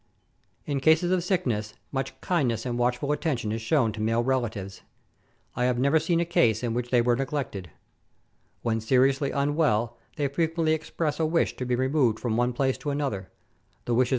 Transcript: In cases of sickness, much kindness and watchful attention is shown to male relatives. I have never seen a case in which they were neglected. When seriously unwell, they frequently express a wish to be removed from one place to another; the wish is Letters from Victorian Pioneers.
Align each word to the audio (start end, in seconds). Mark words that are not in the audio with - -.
In 0.65 0.79
cases 0.79 1.11
of 1.11 1.23
sickness, 1.23 1.75
much 1.91 2.19
kindness 2.21 2.65
and 2.65 2.75
watchful 2.79 3.11
attention 3.11 3.51
is 3.51 3.61
shown 3.61 3.91
to 3.91 4.01
male 4.01 4.23
relatives. 4.23 4.81
I 5.55 5.65
have 5.65 5.77
never 5.77 5.99
seen 5.99 6.19
a 6.19 6.25
case 6.25 6.63
in 6.63 6.73
which 6.73 6.89
they 6.89 7.03
were 7.03 7.15
neglected. 7.15 7.69
When 8.63 8.81
seriously 8.81 9.29
unwell, 9.29 9.99
they 10.15 10.27
frequently 10.27 10.73
express 10.73 11.19
a 11.19 11.25
wish 11.27 11.55
to 11.57 11.65
be 11.65 11.75
removed 11.75 12.19
from 12.19 12.35
one 12.35 12.51
place 12.51 12.79
to 12.79 12.89
another; 12.89 13.29
the 13.29 13.29
wish 13.29 13.29
is 13.29 13.29
Letters 13.29 13.35
from 13.35 13.75
Victorian 13.75 13.95
Pioneers. 13.95 14.09